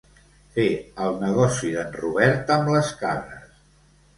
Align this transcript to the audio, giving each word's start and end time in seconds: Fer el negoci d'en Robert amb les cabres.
Fer 0.53 0.63
el 1.07 1.19
negoci 1.25 1.69
d'en 1.75 1.93
Robert 1.99 2.51
amb 2.57 2.73
les 2.77 2.91
cabres. 3.03 3.65